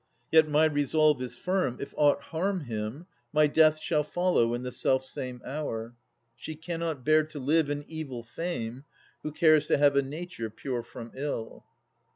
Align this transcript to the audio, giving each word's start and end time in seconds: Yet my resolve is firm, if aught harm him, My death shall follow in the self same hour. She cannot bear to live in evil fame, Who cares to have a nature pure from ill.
Yet 0.31 0.49
my 0.49 0.65
resolve 0.65 1.21
is 1.21 1.35
firm, 1.37 1.77
if 1.79 1.93
aught 1.95 2.23
harm 2.23 2.61
him, 2.61 3.05
My 3.31 3.45
death 3.45 3.79
shall 3.79 4.03
follow 4.03 4.55
in 4.55 4.63
the 4.63 4.71
self 4.71 5.05
same 5.05 5.43
hour. 5.45 5.93
She 6.35 6.55
cannot 6.55 7.05
bear 7.05 7.23
to 7.25 7.37
live 7.37 7.69
in 7.69 7.83
evil 7.85 8.23
fame, 8.23 8.85
Who 9.21 9.31
cares 9.31 9.67
to 9.67 9.77
have 9.77 9.95
a 9.95 10.01
nature 10.01 10.49
pure 10.49 10.81
from 10.81 11.11
ill. 11.13 11.67